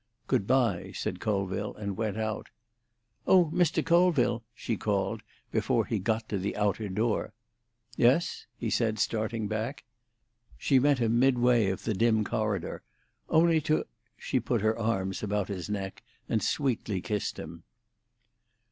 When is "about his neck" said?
15.21-16.01